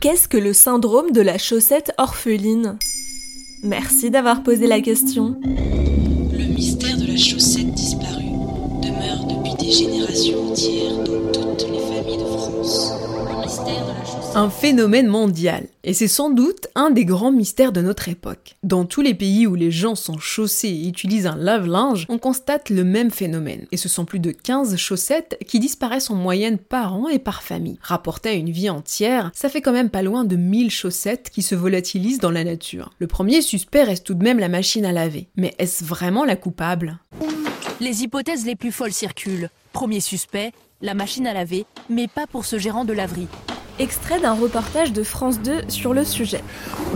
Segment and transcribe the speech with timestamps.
[0.00, 2.78] Qu'est-ce que le syndrome de la chaussette orpheline?
[3.62, 5.36] Merci d'avoir posé la question.
[5.44, 8.32] Le mystère de la chaussette disparue
[8.80, 11.04] demeure depuis des générations entières
[11.40, 12.92] toutes les familles de France.
[13.28, 14.36] Le mystère de la chaussette.
[14.36, 15.66] Un phénomène mondial.
[15.84, 18.56] Et c'est sans doute un des grands mystères de notre époque.
[18.62, 22.68] Dans tous les pays où les gens sont chaussés et utilisent un lave-linge, on constate
[22.68, 23.66] le même phénomène.
[23.72, 27.42] Et ce sont plus de 15 chaussettes qui disparaissent en moyenne par an et par
[27.42, 27.78] famille.
[27.80, 31.42] Rapporté à une vie entière, ça fait quand même pas loin de 1000 chaussettes qui
[31.42, 32.90] se volatilisent dans la nature.
[32.98, 35.28] Le premier suspect reste tout de même la machine à laver.
[35.36, 36.98] Mais est-ce vraiment la coupable?
[37.80, 39.48] Les hypothèses les plus folles circulent.
[39.72, 43.28] Premier suspect, la machine à laver, mais pas pour ce gérant de laverie.
[43.78, 46.42] Extrait d'un reportage de France 2 sur le sujet.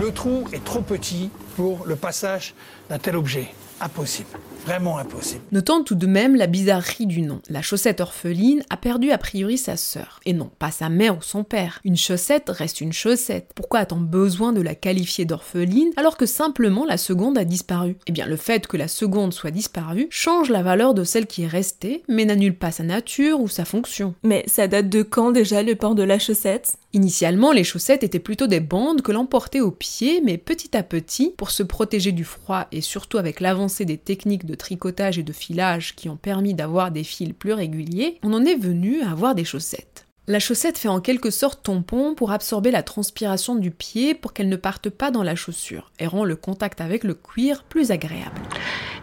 [0.00, 2.54] Le trou est trop petit pour le passage
[2.88, 3.48] d'un tel objet.
[3.82, 4.28] Impossible.
[4.64, 5.42] Vraiment impossible.
[5.50, 7.40] Notons tout de même la bizarrerie du nom.
[7.48, 10.20] La chaussette orpheline a perdu a priori sa sœur.
[10.24, 11.80] Et non, pas sa mère ou son père.
[11.82, 13.50] Une chaussette reste une chaussette.
[13.56, 17.96] Pourquoi a-t-on besoin de la qualifier d'orpheline alors que simplement la seconde a disparu?
[18.06, 21.42] Eh bien, le fait que la seconde soit disparue change la valeur de celle qui
[21.42, 24.14] est restée, mais n'annule pas sa nature ou sa fonction.
[24.22, 26.76] Mais ça date de quand déjà le port de la chaussette?
[26.94, 30.82] Initialement, les chaussettes étaient plutôt des bandes que l'on portait aux pieds, mais petit à
[30.82, 35.22] petit, pour se protéger du froid et surtout avec l'avancée des techniques de tricotage et
[35.22, 39.10] de filage qui ont permis d'avoir des fils plus réguliers, on en est venu à
[39.10, 40.06] avoir des chaussettes.
[40.28, 44.48] La chaussette fait en quelque sorte tampon pour absorber la transpiration du pied pour qu'elle
[44.48, 48.40] ne parte pas dans la chaussure et rend le contact avec le cuir plus agréable.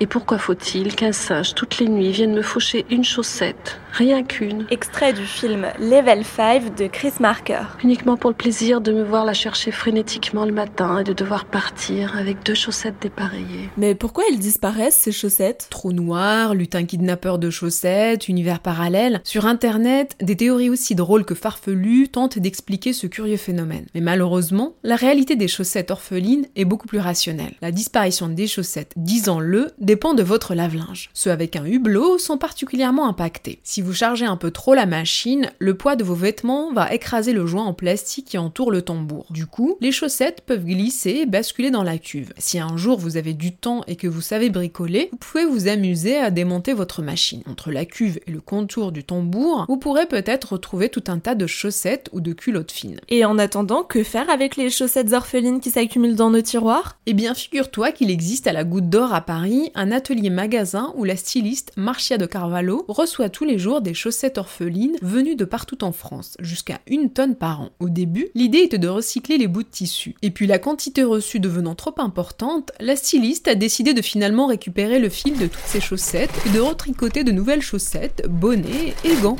[0.00, 3.78] Et pourquoi faut-il qu'un singe toutes les nuits vienne me faucher une chaussette?
[3.92, 4.66] Rien qu'une.
[4.72, 7.62] Extrait du film Level 5 de Chris Marker.
[7.84, 11.44] Uniquement pour le plaisir de me voir la chercher frénétiquement le matin et de devoir
[11.44, 13.70] partir avec deux chaussettes dépareillées.
[13.76, 15.68] Mais pourquoi elles disparaissent ces chaussettes?
[15.70, 19.20] Trou noir, lutin kidnappeur de chaussettes, univers parallèle.
[19.22, 23.86] Sur internet, des théories aussi drôles que farfelues tentent d'expliquer ce curieux phénomène.
[23.94, 27.54] Mais malheureusement, la réalité des chaussettes orphelines est beaucoup plus rationnelle.
[27.62, 31.10] La disparition des chaussettes, disons-le, dépend de votre lave-linge.
[31.14, 33.60] Ceux avec un hublot sont particulièrement impactés.
[33.62, 37.32] Si vous chargez un peu trop la machine, le poids de vos vêtements va écraser
[37.32, 39.26] le joint en plastique qui entoure le tambour.
[39.30, 42.32] Du coup, les chaussettes peuvent glisser et basculer dans la cuve.
[42.38, 45.68] Si un jour vous avez du temps et que vous savez bricoler, vous pouvez vous
[45.68, 47.42] amuser à démonter votre machine.
[47.46, 51.34] Entre la cuve et le contour du tambour, vous pourrez peut-être retrouver tout un tas
[51.34, 53.00] de chaussettes ou de culottes fines.
[53.08, 56.98] Et en attendant, que faire avec les chaussettes orphelines qui s'accumulent dans nos tiroirs?
[57.06, 61.04] Eh bien, figure-toi qu'il existe à la Goutte d'Or à Paris un atelier magasin où
[61.04, 65.84] la styliste Marcia de Carvalho reçoit tous les jours des chaussettes orphelines venues de partout
[65.84, 67.70] en France, jusqu'à une tonne par an.
[67.80, 70.14] Au début, l'idée était de recycler les bouts de tissu.
[70.22, 74.98] Et puis la quantité reçue devenant trop importante, la styliste a décidé de finalement récupérer
[74.98, 79.36] le fil de toutes ces chaussettes et de retricoter de nouvelles chaussettes, bonnets et gants.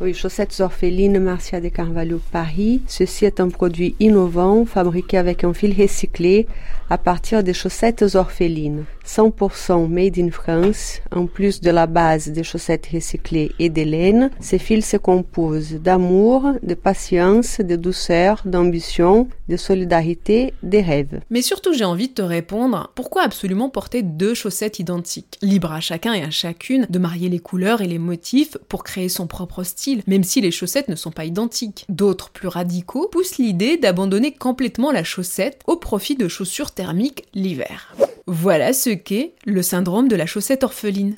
[0.00, 2.82] Oui, chaussettes orphelines Marcia de Carvalho Paris.
[2.88, 6.46] Ceci est un produit innovant fabriqué avec un fil recyclé
[6.90, 8.84] à partir des chaussettes orphelines.
[9.06, 14.30] 100% made in France, en plus de la base des chaussettes recyclées et de laine,
[14.40, 21.20] ces fils se composent d'amour, de patience, de douceur, d'ambition, de solidarité, de rêves.
[21.30, 25.38] Mais surtout, j'ai envie de te répondre, pourquoi absolument porter deux chaussettes identiques?
[25.42, 29.08] Libre à chacun et à chacune de marier les couleurs et les motifs pour créer
[29.08, 31.84] son propre style, même si les chaussettes ne sont pas identiques.
[31.88, 37.94] D'autres, plus radicaux, poussent l'idée d'abandonner complètement la chaussette au profit de chaussures thermiques l'hiver.
[38.26, 41.14] Voilà ce qu'est le syndrome de la chaussette orpheline.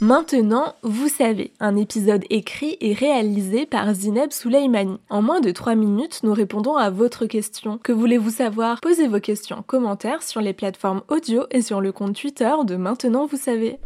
[0.00, 4.98] Maintenant, vous savez, un épisode écrit et réalisé par Zineb Souleimani.
[5.08, 7.78] En moins de 3 minutes, nous répondons à votre question.
[7.78, 8.80] Que voulez-vous savoir?
[8.80, 12.76] Posez vos questions en commentaire sur les plateformes audio et sur le compte Twitter de
[12.76, 13.78] Maintenant, vous savez.